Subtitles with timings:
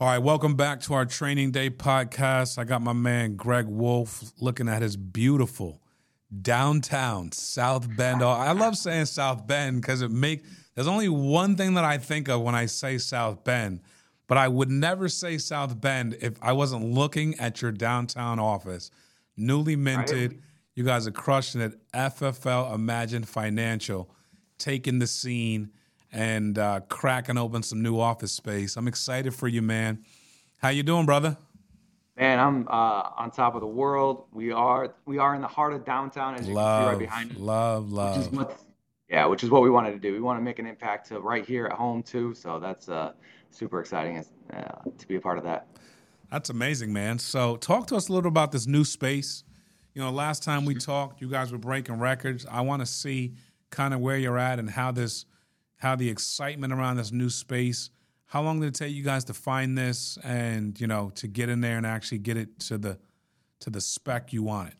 [0.00, 2.56] All right, welcome back to our Training Day podcast.
[2.56, 5.82] I got my man Greg Wolfe looking at his beautiful
[6.40, 8.22] downtown South Bend.
[8.22, 10.44] Oh, I love saying South Bend because it make
[10.76, 13.80] there's only one thing that I think of when I say South Bend,
[14.28, 18.92] but I would never say South Bend if I wasn't looking at your downtown office,
[19.36, 20.30] newly minted.
[20.30, 20.40] Right.
[20.76, 21.76] You guys are crushing it.
[21.92, 24.08] FFL Imagine Financial,
[24.58, 25.72] taking the scene
[26.12, 28.76] and uh, cracking open some new office space.
[28.76, 30.04] I'm excited for you, man.
[30.56, 31.36] How you doing, brother?
[32.16, 34.24] Man, I'm uh, on top of the world.
[34.32, 36.98] We are we are in the heart of downtown, as you love, can see right
[36.98, 37.38] behind us.
[37.38, 38.16] Love, love.
[38.16, 38.60] Which is what,
[39.08, 40.12] yeah, which is what we wanted to do.
[40.12, 42.34] We want to make an impact to right here at home too.
[42.34, 43.12] So that's uh,
[43.50, 44.60] super exciting uh,
[44.98, 45.68] to be a part of that.
[46.30, 47.18] That's amazing, man.
[47.18, 49.44] So talk to us a little about this new space.
[49.94, 52.46] You know, last time we talked, you guys were breaking records.
[52.50, 53.34] I want to see
[53.70, 55.24] kind of where you're at and how this
[55.78, 57.90] how the excitement around this new space.
[58.26, 61.48] How long did it take you guys to find this and you know to get
[61.48, 62.98] in there and actually get it to the
[63.60, 64.74] to the spec you wanted?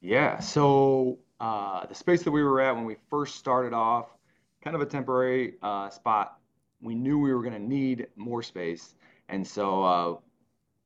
[0.00, 4.06] Yeah, so uh, the space that we were at when we first started off,
[4.62, 6.38] kind of a temporary uh, spot.
[6.82, 8.94] We knew we were going to need more space,
[9.28, 10.16] and so uh,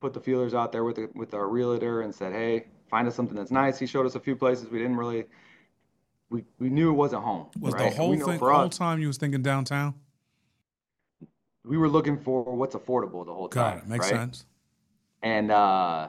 [0.01, 3.15] put the feelers out there with the, with our realtor and said, "Hey, find us
[3.15, 5.25] something that's nice." He showed us a few places we didn't really
[6.31, 7.49] we, we knew it wasn't home.
[7.59, 7.91] Was right?
[7.91, 9.95] the whole thing the whole time you was thinking downtown?
[11.65, 13.79] We were looking for what's affordable the whole time.
[13.79, 13.89] Got it.
[13.89, 14.21] Makes right?
[14.21, 14.47] sense.
[15.23, 16.09] And uh,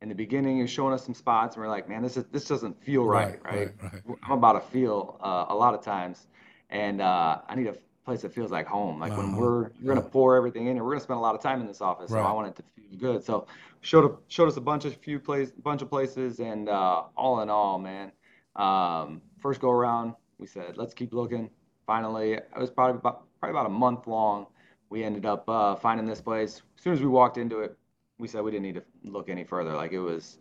[0.00, 2.46] in the beginning, you're showing us some spots, and we're like, man, this is this
[2.46, 3.72] doesn't feel right, right?
[3.82, 3.92] right?
[4.06, 6.28] right, I'm about to feel uh, a lot of times,
[6.70, 9.00] and uh, I need a place that feels like home.
[9.00, 9.22] Like uh-huh.
[9.22, 11.60] when we're we're gonna pour everything in, and we're gonna spend a lot of time
[11.60, 13.24] in this office, so I want it to feel good.
[13.24, 13.46] So
[13.82, 17.50] showed showed us a bunch of few place, bunch of places, and uh, all in
[17.50, 18.12] all, man
[18.56, 21.50] um, first go around, we said, let's keep looking.
[21.86, 24.46] Finally, it was probably about, probably about a month long.
[24.90, 26.62] We ended up uh, finding this place.
[26.76, 27.76] As soon as we walked into it,
[28.18, 29.74] we said we didn't need to look any further.
[29.74, 30.38] Like it was,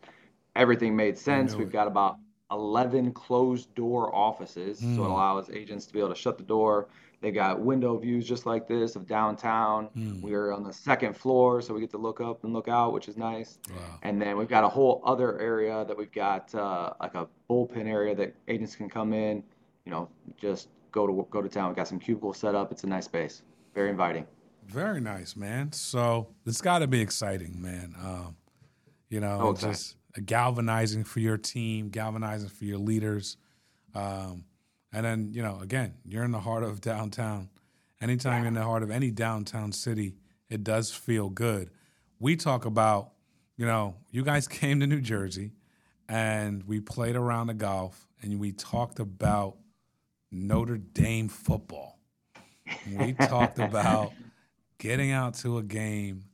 [0.55, 1.55] everything made sense.
[1.55, 2.17] We've got about
[2.51, 4.95] 11 closed door offices, mm.
[4.95, 5.11] so it hmm.
[5.11, 6.87] allows agents to be able to shut the door,
[7.23, 9.87] they got window views just like this of downtown.
[9.97, 10.21] Mm.
[10.21, 13.07] We're on the second floor, so we get to look up and look out, which
[13.07, 13.59] is nice.
[13.69, 13.77] Wow.
[14.01, 17.87] And then we've got a whole other area that we've got uh, like a bullpen
[17.87, 19.41] area that agents can come in,
[19.85, 21.69] you know, just go to go to town.
[21.69, 22.73] We've got some cubicles set up.
[22.73, 23.41] It's a nice space,
[23.73, 24.27] very inviting.
[24.67, 25.71] Very nice, man.
[25.71, 27.95] So it's got to be exciting, man.
[28.03, 28.35] Um,
[29.07, 29.95] you know, oh, just
[30.25, 33.37] galvanizing for your team, galvanizing for your leaders.
[33.95, 34.43] Um,
[34.93, 37.49] and then, you know, again, you're in the heart of downtown.
[37.99, 38.39] Anytime yeah.
[38.39, 40.15] you're in the heart of any downtown city,
[40.49, 41.71] it does feel good.
[42.19, 43.11] We talk about,
[43.57, 45.51] you know, you guys came to New Jersey
[46.07, 49.57] and we played around the golf and we talked about
[50.31, 51.99] Notre Dame football.
[52.95, 54.13] We talked about
[54.77, 56.25] getting out to a game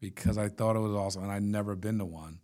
[0.00, 2.40] because I thought it was awesome and I'd never been to one.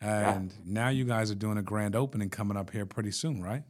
[0.00, 0.58] And yeah.
[0.64, 3.64] now you guys are doing a grand opening coming up here pretty soon, right?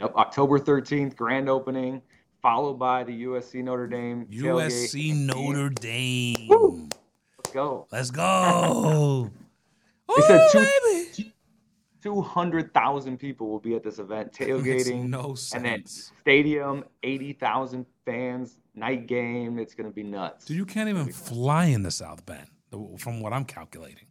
[0.00, 2.00] Yep, October 13th, grand opening,
[2.40, 4.26] followed by the USC Notre Dame.
[4.30, 6.48] USC Notre Dame.
[6.48, 6.88] Woo!
[7.36, 7.86] Let's go.
[7.92, 9.30] Let's go.
[10.16, 10.48] they said
[11.12, 11.24] two,
[12.02, 15.10] 200,000 people will be at this event, tailgating.
[15.10, 15.52] no sense.
[15.54, 19.58] And then stadium, 80,000 fans, night game.
[19.58, 20.46] It's going to be nuts.
[20.46, 22.48] Dude, you can't even fly in the South Bend,
[22.96, 24.06] from what I'm calculating.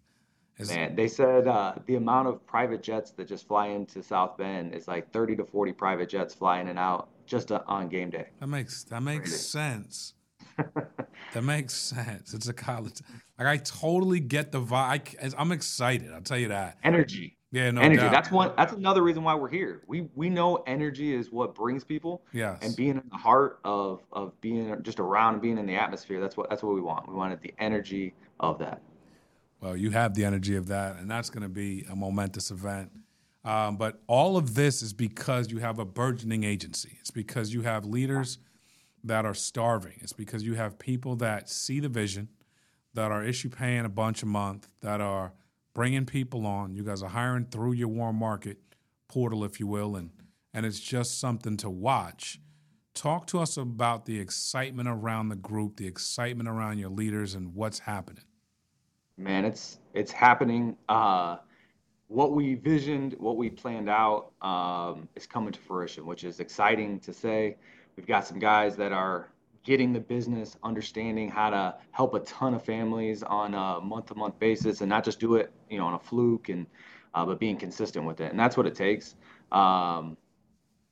[0.60, 4.38] Is Man, they said uh, the amount of private jets that just fly into South
[4.38, 7.88] Bend is like 30 to 40 private jets flying in and out just uh, on
[7.88, 8.28] game day.
[8.42, 9.38] That makes that makes Crazy.
[9.38, 10.14] sense.
[11.34, 12.34] that makes sense.
[12.34, 13.02] It's a college.
[13.38, 15.34] Like I totally get the vibe.
[15.38, 16.12] I, am excited.
[16.12, 16.78] I'll tell you that.
[16.84, 17.38] Energy.
[17.52, 18.02] Yeah, no energy.
[18.02, 18.12] Doubt.
[18.12, 18.52] That's one.
[18.58, 19.82] That's another reason why we're here.
[19.88, 22.22] We we know energy is what brings people.
[22.34, 22.58] Yeah.
[22.62, 26.20] And being in the heart of of being just around and being in the atmosphere.
[26.20, 27.08] That's what that's what we want.
[27.08, 28.82] We wanted the energy of that.
[29.62, 32.92] Well, you have the energy of that, and that's going to be a momentous event.
[33.44, 36.98] Um, but all of this is because you have a burgeoning agency.
[37.00, 38.38] It's because you have leaders
[39.04, 39.96] that are starving.
[40.00, 42.30] It's because you have people that see the vision,
[42.94, 45.34] that are issue paying a bunch a month, that are
[45.74, 46.74] bringing people on.
[46.74, 48.58] You guys are hiring through your warm market
[49.08, 50.12] portal, if you will, and
[50.54, 52.40] and it's just something to watch.
[52.96, 57.54] Talk to us about the excitement around the group, the excitement around your leaders, and
[57.54, 58.24] what's happening
[59.20, 60.78] man, it's it's happening.
[60.88, 61.38] Uh,
[62.08, 67.00] what we visioned, what we planned out, um, is coming to fruition, which is exciting
[67.02, 67.58] to say.
[67.96, 69.30] We've got some guys that are
[69.64, 74.82] getting the business, understanding how to help a ton of families on a month-to-month basis,
[74.82, 76.66] and not just do it, you know, on a fluke, and
[77.14, 79.16] uh, but being consistent with it, and that's what it takes.
[79.52, 80.18] Um,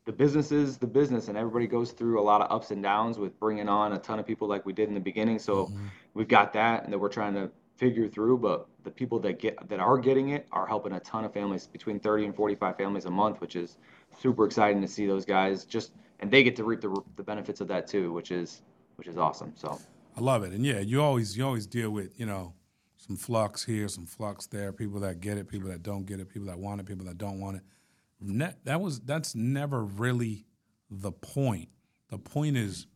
[0.06, 3.20] the business is the business and everybody goes through a lot of ups and downs
[3.20, 5.86] with bringing on a ton of people like we did in the beginning so mm-hmm.
[6.14, 8.38] we've got that and that we're trying to figure through.
[8.40, 11.68] But the people that get that are getting it are helping a ton of families,
[11.68, 13.78] between 30 and 45 families a month, which is
[14.20, 17.62] super exciting to see those guys just and they get to reap the, the benefits
[17.62, 18.62] of that too, which is
[18.96, 19.54] which is awesome.
[19.56, 19.80] So
[20.16, 22.54] I love it, and yeah, you always you always deal with you know
[22.98, 26.30] some flux here, some flux there, people that get it, people that don't get it,
[26.30, 28.56] people that want it, people that don't want it.
[28.66, 30.46] that was that's never really
[30.90, 31.70] the point.
[32.10, 32.88] The point is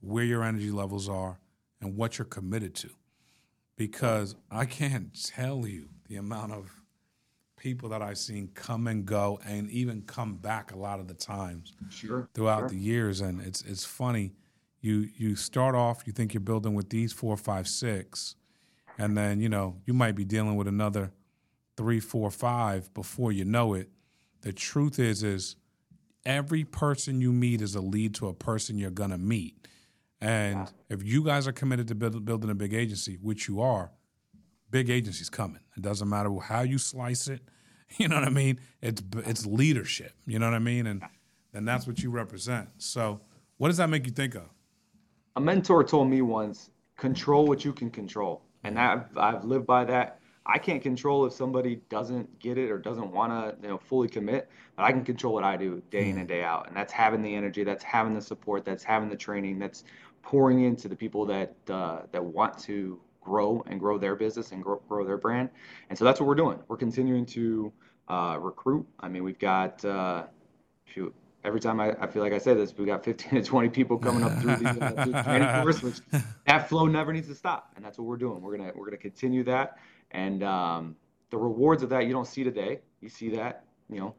[0.00, 1.40] where your energy levels are
[1.80, 2.90] and what you're committed to.
[3.78, 6.70] Because I can't tell you the amount of
[7.56, 11.14] people that I've seen come and go and even come back a lot of the
[11.14, 12.68] times sure, throughout sure.
[12.70, 13.20] the years.
[13.20, 14.32] And it's it's funny.
[14.80, 18.34] You you start off, you think you're building with these four, five, six,
[18.98, 21.12] and then you know you might be dealing with another
[21.76, 23.88] three, four, five before you know it.
[24.40, 25.56] The truth is, is
[26.24, 29.66] every person you meet is a lead to a person you're gonna meet.
[30.20, 33.92] And if you guys are committed to build, building a big agency, which you are,
[34.70, 35.60] big agency's coming.
[35.76, 37.40] It doesn't matter how you slice it.
[37.96, 38.60] You know what I mean?
[38.82, 40.12] It's it's leadership.
[40.26, 40.86] You know what I mean?
[40.86, 41.02] And
[41.54, 42.68] and that's what you represent.
[42.76, 43.22] So,
[43.56, 44.44] what does that make you think of?
[45.36, 46.68] A mentor told me once,
[46.98, 50.20] "Control what you can control," and I've I've lived by that.
[50.44, 54.08] I can't control if somebody doesn't get it or doesn't want to, you know, fully
[54.08, 56.20] commit, but I can control what I do day in mm.
[56.20, 59.16] and day out, and that's having the energy, that's having the support, that's having the
[59.16, 59.84] training, that's
[60.28, 64.62] pouring into the people that uh, that want to grow and grow their business and
[64.62, 65.48] grow, grow their brand.
[65.88, 66.58] And so that's what we're doing.
[66.68, 67.72] We're continuing to
[68.08, 68.86] uh, recruit.
[69.00, 70.24] I mean, we've got, uh,
[70.84, 71.14] shoot,
[71.44, 73.96] every time I, I, feel like I say this, we've got 15 to 20 people
[73.96, 76.00] coming up through the, uh, through the training course, which
[76.46, 77.72] that flow never needs to stop.
[77.76, 78.42] And that's what we're doing.
[78.42, 79.78] We're going to, we're to continue that.
[80.10, 80.94] And um,
[81.30, 82.80] the rewards of that, you don't see today.
[83.00, 84.14] You see that, you know,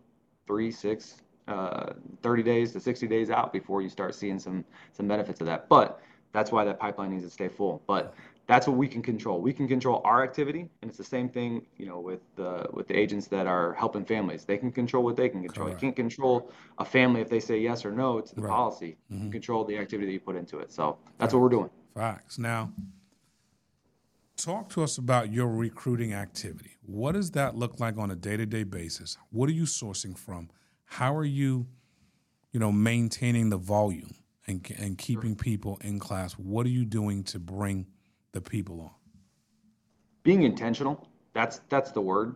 [0.48, 4.64] three, six, uh, 30 days to 60 days out before you start seeing some,
[4.94, 5.68] some benefits of that.
[5.68, 6.02] But
[6.32, 7.82] that's why that pipeline needs to stay full.
[7.88, 8.14] But
[8.50, 9.40] that's what we can control.
[9.42, 12.88] We can control our activity, and it's the same thing, you know, with the with
[12.88, 14.44] the agents that are helping families.
[14.44, 15.68] They can control what they can control.
[15.68, 15.84] Correct.
[15.84, 18.50] You can't control a family if they say yes or no to the right.
[18.50, 18.98] policy.
[19.14, 19.26] Mm-hmm.
[19.26, 20.72] You control the activity that you put into it.
[20.72, 21.34] So that's Facts.
[21.36, 21.70] what we're doing.
[21.94, 22.40] Facts.
[22.40, 22.72] Now,
[24.36, 26.78] talk to us about your recruiting activity.
[26.82, 29.16] What does that look like on a day to day basis?
[29.30, 30.50] What are you sourcing from?
[30.90, 31.68] How are you,
[32.52, 34.16] you know, maintaining the volume
[34.48, 36.34] and and keeping people in class?
[36.34, 37.86] What are you doing to bring
[38.32, 38.90] the people on?
[40.24, 41.08] Being intentional.
[41.34, 42.36] That's that's the word.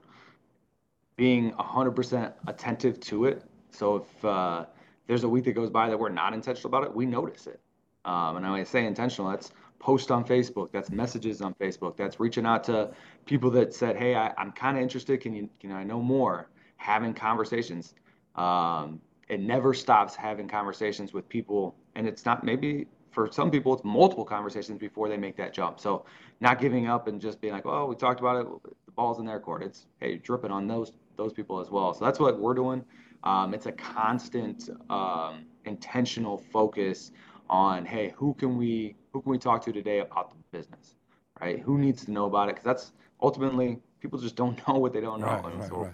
[1.16, 3.44] Being 100% attentive to it.
[3.72, 4.66] So if uh,
[5.08, 7.60] there's a week that goes by that we're not intentional about it, we notice it.
[8.06, 12.20] Um, and when I say intentional, that's post on Facebook, that's messages on Facebook, that's
[12.20, 12.92] reaching out to
[13.26, 15.22] people that said, "Hey, I, am kind of interested.
[15.22, 17.96] Can you can I know more?" Having conversations.
[18.36, 19.00] Um,
[19.30, 23.84] it never stops having conversations with people, and it's not maybe for some people, it's
[23.84, 25.80] multiple conversations before they make that jump.
[25.80, 26.06] So
[26.42, 28.48] not giving up and just being like, oh, we talked about it,
[28.86, 29.64] the ball's in their court.
[29.64, 31.94] It's hey, dripping on those those people as well.
[31.94, 32.84] So that's what we're doing.
[33.24, 37.12] Um, it's a constant, um, intentional focus
[37.50, 40.96] on hey, who can we who can we talk to today about the business,
[41.40, 41.60] right?
[41.60, 42.56] Who needs to know about it?
[42.56, 42.92] Because that's
[43.22, 45.94] ultimately people just don't know what they don't know, right, and right, so right.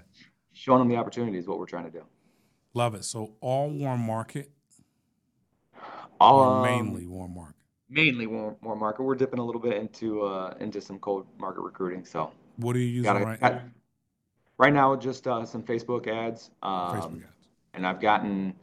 [0.54, 2.04] showing them the opportunity is what we're trying to do.
[2.74, 3.04] Love it.
[3.04, 4.52] So all warm market
[6.22, 7.56] um, mainly warm market.
[7.90, 9.04] Mainly warm, warm market.
[9.04, 12.06] We're dipping a little bit into uh, into some cold market recruiting.
[12.06, 13.62] So what are you using gotta, right now?
[14.58, 16.52] Right now, just uh, some Facebook ads.
[16.62, 17.48] Um, Facebook ads.
[17.74, 18.54] And I've gotten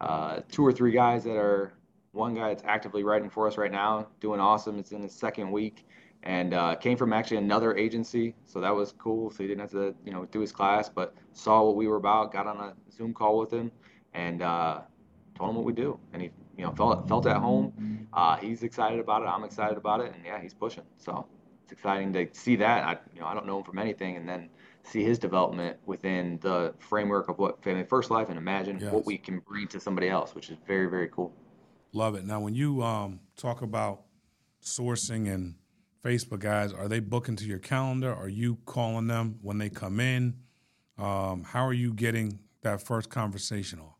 [0.00, 1.74] uh, two or three guys that are
[2.12, 4.78] one guy that's actively writing for us right now, doing awesome.
[4.78, 5.86] It's in his second week,
[6.24, 9.30] and uh, came from actually another agency, so that was cool.
[9.30, 11.96] So he didn't have to, you know, do his class, but saw what we were
[11.96, 13.72] about, got on a Zoom call with him,
[14.14, 14.80] and uh,
[15.34, 18.06] told him what we do, and he you know felt felt at home.
[18.12, 19.26] Uh, he's excited about it.
[19.26, 20.84] I'm excited about it, and yeah, he's pushing.
[20.98, 21.26] So
[21.64, 22.84] it's exciting to see that.
[22.84, 24.48] I you know I don't know him from anything, and then
[24.84, 28.92] see his development within the framework of what Family First Life, and imagine yes.
[28.92, 31.32] what we can bring to somebody else, which is very very cool.
[31.92, 32.24] Love it.
[32.24, 34.02] Now, when you um, talk about
[34.62, 35.56] sourcing and
[36.04, 38.12] Facebook guys, are they booking to your calendar?
[38.12, 40.34] Are you calling them when they come in?
[40.98, 43.96] Um, how are you getting that first conversation off?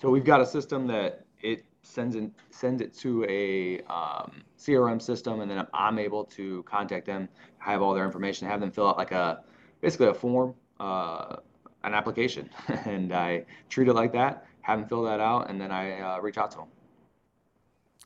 [0.00, 5.00] So we've got a system that it sends in, sends it to a um, CRM
[5.00, 7.28] system, and then I'm able to contact them,
[7.58, 9.42] have all their information, have them fill out like a
[9.80, 11.36] basically a form, uh,
[11.84, 12.48] an application,
[12.86, 14.46] and I treat it like that.
[14.62, 16.68] Have them fill that out, and then I uh, reach out to them.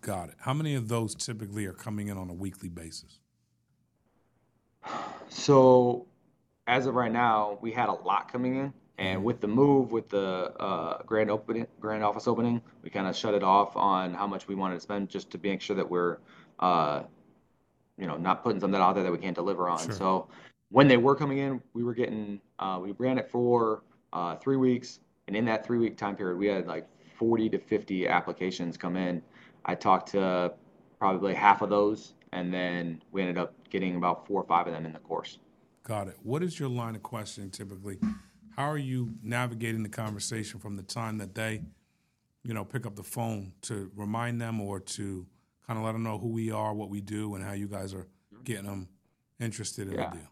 [0.06, 0.36] Got it.
[0.38, 3.18] How many of those typically are coming in on a weekly basis?
[5.28, 6.06] So,
[6.68, 8.72] as of right now, we had a lot coming in.
[8.98, 13.16] And with the move, with the uh, grand opening, grand office opening, we kind of
[13.16, 15.90] shut it off on how much we wanted to spend, just to make sure that
[15.90, 16.18] we're
[16.60, 17.02] uh,
[17.98, 19.78] you know, not putting something out there that we can't deliver on.
[19.78, 19.92] Sure.
[19.92, 20.28] So
[20.70, 23.82] when they were coming in, we were getting, uh, we ran it for
[24.12, 25.00] uh, three weeks.
[25.26, 26.86] And in that three week time period, we had like
[27.18, 29.20] 40 to 50 applications come in.
[29.66, 30.52] I talked to
[30.98, 34.72] probably half of those, and then we ended up getting about four or five of
[34.72, 35.38] them in the course.
[35.82, 36.16] Got it.
[36.22, 37.98] What is your line of questioning typically?
[38.56, 41.62] How are you navigating the conversation from the time that they,
[42.42, 45.26] you know, pick up the phone to remind them or to
[45.66, 47.92] kind of let them know who we are, what we do, and how you guys
[47.92, 48.06] are
[48.44, 48.88] getting them
[49.40, 50.10] interested in yeah.
[50.10, 50.28] the deal?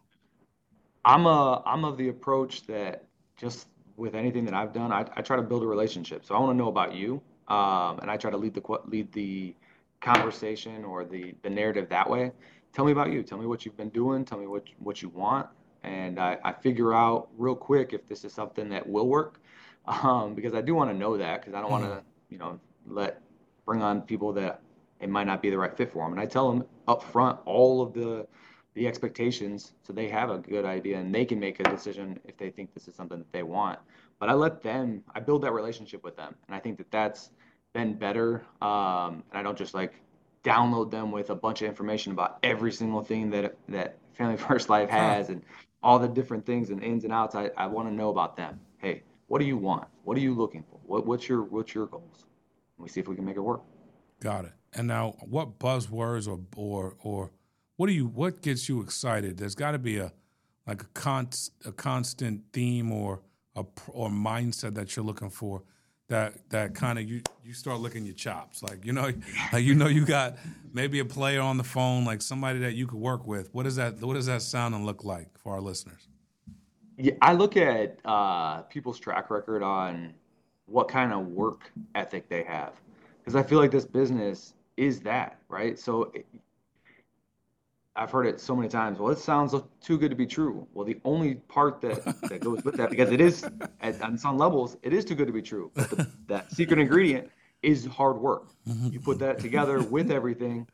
[1.03, 3.05] I'm a I'm of the approach that
[3.37, 6.25] just with anything that I've done, I, I try to build a relationship.
[6.25, 9.11] So I want to know about you, um, and I try to lead the lead
[9.11, 9.55] the
[10.01, 12.31] conversation or the the narrative that way.
[12.73, 13.23] Tell me about you.
[13.23, 14.25] Tell me what you've been doing.
[14.25, 15.47] Tell me what what you want,
[15.83, 19.39] and I, I figure out real quick if this is something that will work,
[19.87, 22.07] um, because I do want to know that because I don't want to mm-hmm.
[22.29, 23.21] you know let
[23.65, 24.61] bring on people that
[24.99, 26.13] it might not be the right fit for them.
[26.13, 28.27] And I tell them up front all of the
[28.75, 32.37] the expectations so they have a good idea and they can make a decision if
[32.37, 33.79] they think this is something that they want
[34.19, 36.35] but i let them i build that relationship with them.
[36.47, 37.31] And i think that that's
[37.73, 39.93] been better um, and i don't just like
[40.43, 44.69] download them with a bunch of information about every single thing that that family first
[44.69, 45.41] life has and
[45.83, 47.35] all the different things and ins and outs.
[47.35, 48.59] I, I want to know about them.
[48.77, 49.87] Hey what do you want?
[50.03, 50.79] What are you looking for?
[50.85, 52.25] What, what's your what's your goals?
[52.77, 53.61] And we see if we can make it work.
[54.21, 54.53] Got it.
[54.73, 57.31] And now what buzzwords or or or
[57.77, 59.37] what do you what gets you excited?
[59.37, 60.11] There's got to be a
[60.67, 61.29] like a con
[61.65, 63.21] a constant theme or
[63.55, 65.63] a or mindset that you're looking for
[66.07, 68.61] that that kind of you you start looking your chops.
[68.61, 69.11] Like you know
[69.53, 70.37] like you know you got
[70.73, 73.53] maybe a player on the phone like somebody that you could work with.
[73.53, 76.07] What does that what does that sound and look like for our listeners?
[76.97, 80.13] Yeah i look at uh, people's track record on
[80.67, 82.73] what kind of work ethic they have.
[83.19, 85.79] Because i feel like this business is that right?
[85.79, 86.11] So
[87.95, 88.99] I've heard it so many times.
[88.99, 90.67] Well, it sounds too good to be true.
[90.73, 93.45] Well, the only part that, that goes with that, because it is
[93.79, 95.71] at, on some levels, it is too good to be true.
[95.73, 97.29] But the, that secret ingredient
[97.63, 98.49] is hard work.
[98.67, 98.89] Mm-hmm.
[98.89, 100.67] You put that together with everything,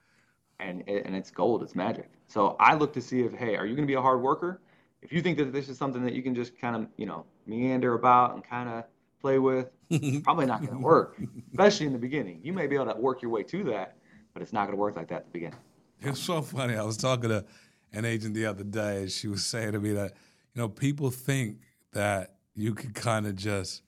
[0.59, 1.61] and and it's gold.
[1.61, 2.09] It's magic.
[2.27, 4.61] So I look to see if, hey, are you going to be a hard worker?
[5.01, 7.25] If you think that this is something that you can just kind of, you know,
[7.45, 8.85] meander about and kind of
[9.19, 9.69] play with,
[10.23, 11.19] probably not going to work,
[11.51, 12.39] especially in the beginning.
[12.43, 13.97] You may be able to work your way to that,
[14.33, 15.59] but it's not going to work like that at the beginning.
[16.01, 16.75] It's so funny.
[16.75, 17.45] I was talking to
[17.93, 20.13] an agent the other day, and she was saying to me that,
[20.53, 21.59] you know, people think
[21.93, 23.83] that you can kind of just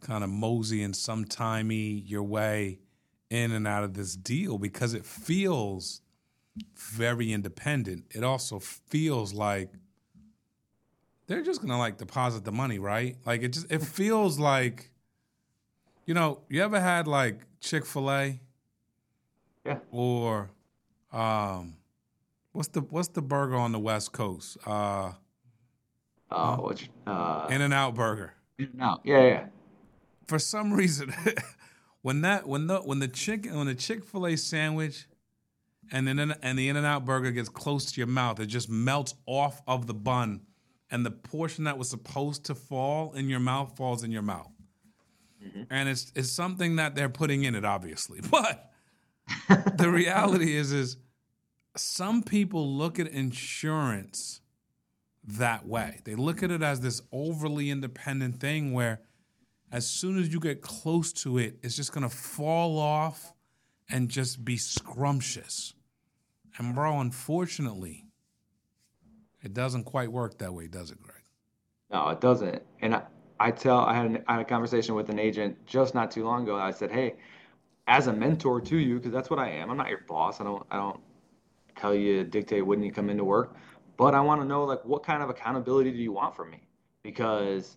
[0.00, 2.78] kind of mosey and sometimey your way
[3.30, 6.00] in and out of this deal because it feels
[6.76, 8.04] very independent.
[8.10, 9.70] It also feels like
[11.26, 13.16] they're just gonna like deposit the money, right?
[13.26, 14.90] Like it just it feels like,
[16.06, 18.40] you know, you ever had like Chick Fil A,
[19.64, 20.50] yeah, or
[21.12, 21.76] um,
[22.52, 24.58] what's the what's the burger on the West Coast?
[24.66, 25.12] Uh,
[26.56, 28.34] which uh, In and Out Burger.
[28.58, 29.46] In and Out, yeah, yeah.
[30.26, 31.14] For some reason,
[32.02, 35.06] when that when the when the chicken when the Chick Fil A sandwich
[35.90, 38.68] and then and the In and Out Burger gets close to your mouth, it just
[38.68, 40.42] melts off of the bun,
[40.90, 44.50] and the portion that was supposed to fall in your mouth falls in your mouth.
[45.42, 45.62] Mm-hmm.
[45.70, 48.67] And it's it's something that they're putting in it, obviously, but
[49.76, 50.96] the reality is is
[51.76, 54.40] some people look at insurance
[55.24, 56.00] that way.
[56.04, 59.00] They look at it as this overly independent thing where
[59.70, 63.32] as soon as you get close to it, it's just gonna fall off
[63.90, 65.74] and just be scrumptious.
[66.58, 68.06] And bro, unfortunately,
[69.42, 71.22] it doesn't quite work that way, does it, Greg?
[71.90, 72.62] No, it doesn't.
[72.80, 73.02] And I,
[73.38, 76.24] I tell I had, an, I had a conversation with an agent just not too
[76.24, 76.56] long ago.
[76.56, 77.14] I said, "Hey,
[77.88, 79.70] as a mentor to you because that's what I am.
[79.70, 80.40] I'm not your boss.
[80.40, 81.00] I don't I don't
[81.76, 83.56] tell you dictate when you come into work,
[83.96, 86.60] but I want to know like what kind of accountability do you want from me?
[87.02, 87.76] Because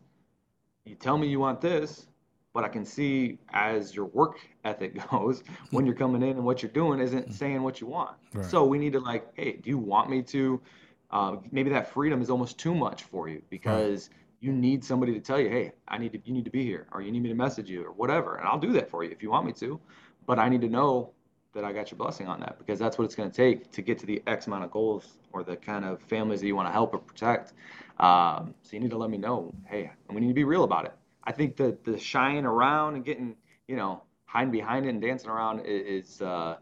[0.85, 2.07] you tell me you want this,
[2.53, 6.61] but I can see as your work ethic goes when you're coming in and what
[6.61, 7.33] you're doing isn't mm.
[7.33, 8.17] saying what you want.
[8.33, 8.45] Right.
[8.45, 10.61] So we need to like, hey, do you want me to?
[11.09, 14.09] Uh, maybe that freedom is almost too much for you because.
[14.11, 16.65] Right you need somebody to tell you, hey, I need to, you need to be
[16.65, 19.03] here, or you need me to message you, or whatever, and I'll do that for
[19.03, 19.79] you if you want me to.
[20.25, 21.13] But I need to know
[21.53, 23.81] that I got your blessing on that because that's what it's going to take to
[23.81, 26.67] get to the X amount of goals or the kind of families that you want
[26.67, 27.53] to help or protect.
[27.99, 30.63] Um, so you need to let me know, hey, and we need to be real
[30.63, 30.93] about it.
[31.23, 33.35] I think that the shying around and getting,
[33.67, 36.55] you know, hiding behind it and dancing around is, uh,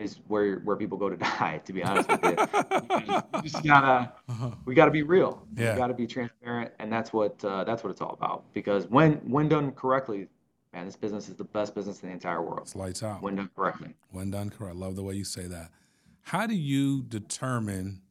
[0.00, 1.60] is where where people go to die.
[1.64, 2.30] To be honest with you,
[3.34, 4.50] you just gotta uh-huh.
[4.64, 5.46] we gotta be real.
[5.56, 5.74] Yeah.
[5.74, 8.44] We gotta be transparent, and that's what uh, that's what it's all about.
[8.52, 10.28] Because when when done correctly,
[10.72, 12.62] man, this business is the best business in the entire world.
[12.62, 13.22] It's lights out.
[13.22, 13.94] When done correctly.
[14.10, 14.74] When done correct.
[14.74, 15.70] I love the way you say that.
[16.22, 18.02] how do you determine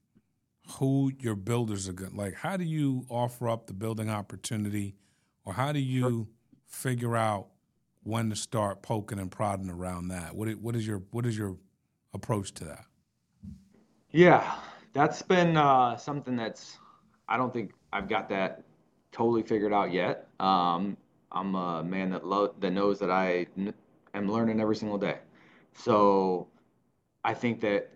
[0.77, 2.13] who your builders are good?
[2.13, 4.96] Like, how do you offer up the building opportunity,
[5.46, 6.27] or how do you sure.
[6.67, 7.48] figure out
[8.03, 10.36] when to start poking and prodding around that?
[10.36, 11.58] What what is your what is your
[12.13, 12.86] approach to that?
[14.12, 14.56] Yeah,
[14.94, 16.78] that's been uh, something that's
[17.28, 18.63] I don't think I've got that
[19.12, 20.28] totally figured out yet.
[20.39, 20.98] Um,
[21.32, 23.74] I'm a man that lo- that knows that I n-
[24.13, 25.20] am learning every single day.
[25.74, 26.48] So
[27.24, 27.92] I think that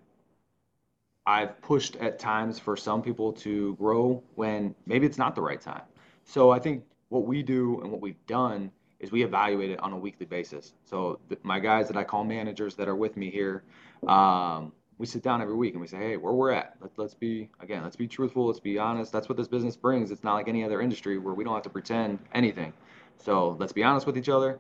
[1.26, 5.62] I've pushed at times for some people to grow when maybe it's not the right
[5.62, 5.84] time.
[6.26, 8.72] So I think what we do and what we've done
[9.04, 10.74] is we evaluate it on a weekly basis.
[10.86, 13.64] So my guys that I call managers that are with me here,
[14.08, 16.76] um, we sit down every week and we say, hey, where we're at.
[16.80, 18.48] Let, let's be again, let's be truthful.
[18.48, 19.12] Let's be honest.
[19.12, 20.10] That's what this business brings.
[20.10, 22.72] It's not like any other industry where we don't have to pretend anything.
[23.18, 24.60] So let's be honest with each other.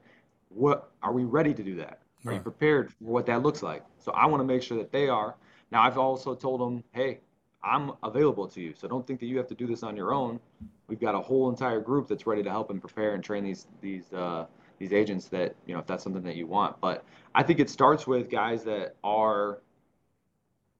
[0.49, 1.99] What are we ready to do that?
[2.25, 3.83] Are you prepared for what that looks like?
[3.99, 5.35] So I want to make sure that they are.
[5.71, 7.19] Now I've also told them, hey,
[7.63, 8.73] I'm available to you.
[8.75, 10.39] So don't think that you have to do this on your own.
[10.87, 13.67] We've got a whole entire group that's ready to help and prepare and train these
[13.81, 14.45] these uh,
[14.79, 16.79] these agents that you know if that's something that you want.
[16.81, 17.05] But
[17.35, 19.59] I think it starts with guys that are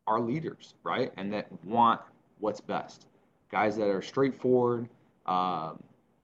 [0.08, 2.02] are leaders, right, and that want
[2.40, 3.08] what's best.
[3.50, 4.90] Guys that are straightforward,
[5.25, 5.82] um,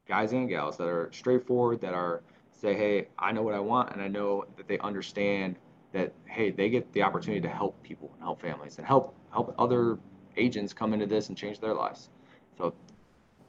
[0.08, 3.94] guys and gals that are straightforward, that are say, hey, I know what I want,
[3.94, 5.56] and I know that they understand
[5.94, 9.56] that hey, they get the opportunity to help people and help families and help help
[9.58, 9.98] other
[10.39, 12.10] agents come into this and change their lives.
[12.58, 12.74] So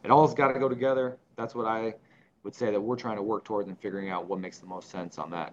[0.05, 1.17] it all's got to go together.
[1.37, 1.95] That's what I
[2.43, 4.91] would say that we're trying to work towards and figuring out what makes the most
[4.91, 5.53] sense on that.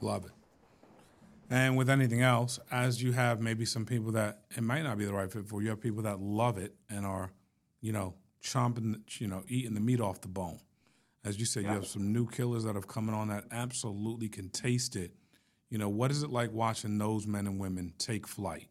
[0.00, 0.32] Love it.
[1.50, 5.04] And with anything else, as you have maybe some people that it might not be
[5.04, 7.32] the right fit for, you have people that love it and are,
[7.80, 10.58] you know, chomping, you know, eating the meat off the bone.
[11.24, 11.70] As you said, yeah.
[11.70, 15.12] you have some new killers that have come on that absolutely can taste it
[15.74, 18.68] you know, what is it like watching those men and women take flight?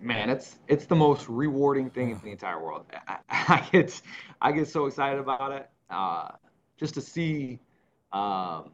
[0.00, 2.86] Man, it's it's the most rewarding thing in the entire world.
[3.08, 4.00] I, I get
[4.40, 5.70] I get so excited about it.
[5.90, 6.30] Uh,
[6.78, 7.60] just to see
[8.12, 8.70] um,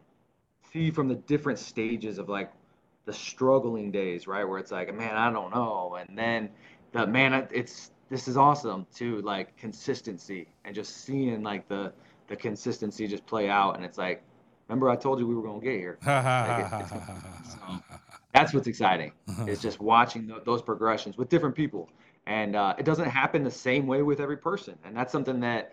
[0.73, 2.53] see from the different stages of like
[3.07, 4.45] the struggling days, right?
[4.45, 6.51] Where it's like, man, I don't know, and then
[6.93, 11.93] the man, it's this is awesome too, like consistency and just seeing like the
[12.29, 14.23] the consistency just play out, and it's like
[14.69, 15.99] Remember, I told you we were going to get here.
[16.07, 16.71] like
[17.45, 17.59] so
[18.37, 19.13] that's what's exciting.
[19.47, 21.89] Is just watching those progressions with different people,
[22.27, 24.79] and uh, it doesn't happen the same way with every person.
[24.85, 25.73] And that's something that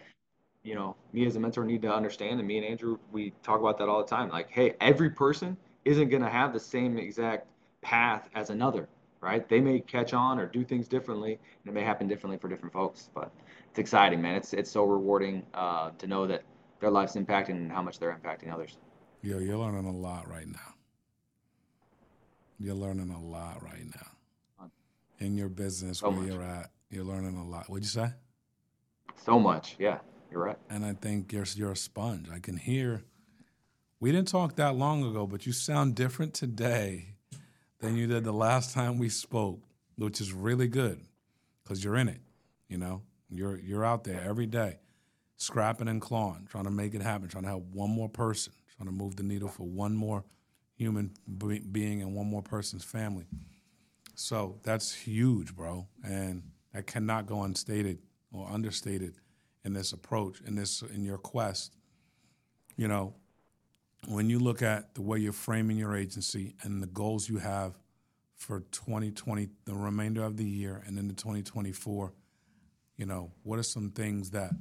[0.64, 2.40] you know me as a mentor need to understand.
[2.40, 4.30] And me and Andrew, we talk about that all the time.
[4.30, 7.48] Like, hey, every person isn't going to have the same exact
[7.82, 8.88] path as another,
[9.20, 9.48] right?
[9.48, 12.72] They may catch on or do things differently, and it may happen differently for different
[12.72, 13.10] folks.
[13.14, 13.32] But
[13.70, 14.36] it's exciting, man.
[14.36, 16.44] It's it's so rewarding uh, to know that
[16.80, 18.78] their life's impacting and how much they're impacting others.
[19.22, 20.74] yeah you're learning a lot right now.
[22.60, 24.70] You're learning a lot right now.
[25.20, 26.28] In your business, so where much.
[26.28, 27.70] you're at, you're learning a lot.
[27.70, 28.10] What'd you say?
[29.16, 29.76] So much.
[29.80, 30.58] Yeah, you're right.
[30.70, 32.28] And I think you're, you're a sponge.
[32.30, 33.04] I can hear.
[34.00, 37.16] We didn't talk that long ago, but you sound different today
[37.80, 39.62] than you did the last time we spoke,
[39.98, 41.00] which is really good
[41.64, 42.20] because you're in it.
[42.68, 44.80] You know, you're you're out there every day,
[45.38, 48.88] scrapping and clawing, trying to make it happen, trying to help one more person trying
[48.88, 50.24] to move the needle for one more
[50.76, 53.26] human be- being and one more person's family.
[54.16, 58.00] So that's huge, bro, and that cannot go unstated
[58.32, 59.16] or understated
[59.64, 61.76] in this approach, in this in your quest.
[62.76, 63.16] You know,
[64.08, 67.74] when you look at the way you're framing your agency and the goals you have
[68.36, 72.14] for 2020, the remainder of the year, and into 2024,
[72.98, 74.52] you know, what are some things that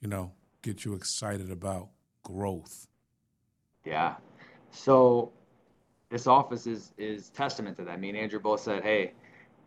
[0.00, 1.88] you know get you excited about
[2.22, 2.88] growth?
[3.84, 4.16] Yeah.
[4.74, 5.32] So
[6.10, 8.00] this office is is testament to that.
[8.00, 9.12] Me and Andrew both said, "Hey,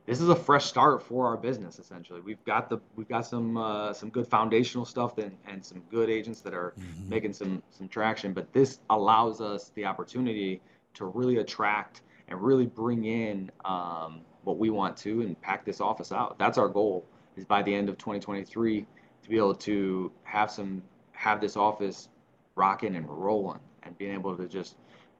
[0.05, 1.79] this is a fresh start for our business.
[1.79, 5.81] Essentially, we've got the we've got some uh, some good foundational stuff and, and some
[5.89, 7.09] good agents that are mm-hmm.
[7.09, 8.33] making some some traction.
[8.33, 10.61] But this allows us the opportunity
[10.95, 15.79] to really attract and really bring in um, what we want to and pack this
[15.79, 16.37] office out.
[16.37, 17.05] That's our goal.
[17.37, 18.85] Is by the end of 2023
[19.23, 22.09] to be able to have some have this office
[22.55, 24.75] rocking and rolling and being able to just,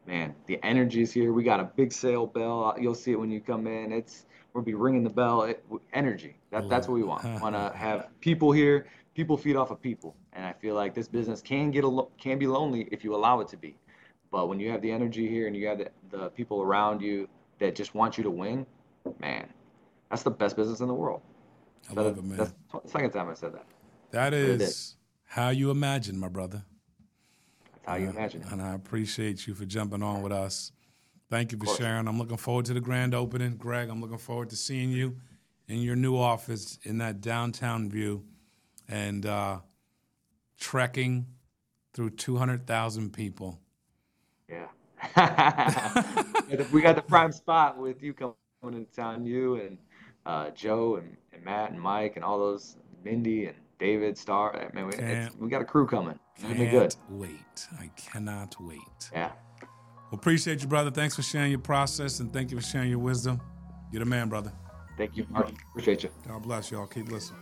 [0.07, 1.33] man, the energy is here.
[1.33, 2.75] We got a big sale bell.
[2.79, 3.91] You'll see it when you come in.
[3.91, 5.43] It's we'll be ringing the bell.
[5.43, 6.37] It, energy.
[6.51, 7.23] That, that's what we want.
[7.25, 8.87] We want to have people here.
[9.13, 12.39] People feed off of people, and I feel like this business can get a can
[12.39, 13.75] be lonely if you allow it to be.
[14.31, 17.27] But when you have the energy here and you have the, the people around you
[17.59, 18.65] that just want you to win,
[19.19, 19.47] man,
[20.09, 21.21] that's the best business in the world.
[21.89, 22.37] I love that, it, man.
[22.37, 23.65] That's the second time I said that.
[24.11, 26.63] That is how you imagine, my brother
[27.87, 28.51] how you imagine it.
[28.51, 30.71] And I appreciate you for jumping on with us.
[31.29, 32.07] Thank you for sharing.
[32.07, 33.55] I'm looking forward to the grand opening.
[33.55, 35.17] Greg, I'm looking forward to seeing you
[35.67, 38.23] in your new office in that downtown view
[38.87, 39.59] and uh,
[40.57, 41.25] trekking
[41.93, 43.59] through 200,000 people.
[44.49, 44.67] Yeah.
[46.71, 49.77] we got the prime spot with you coming into town, you and
[50.25, 54.55] uh, Joe and, and, Matt and Mike and all those, Mindy and David Starr.
[54.55, 56.19] I eh, mean, we, we got a crew coming.
[56.35, 56.95] It's to be good.
[57.09, 57.67] Wait.
[57.79, 58.79] I cannot wait.
[59.11, 59.31] Yeah.
[59.61, 60.91] Well, appreciate you, brother.
[60.91, 63.41] Thanks for sharing your process and thank you for sharing your wisdom.
[63.91, 64.53] You're the man, brother.
[64.97, 65.51] Thank you, Mark.
[65.69, 66.09] Appreciate you.
[66.27, 66.87] God bless y'all.
[66.87, 67.41] Keep listening.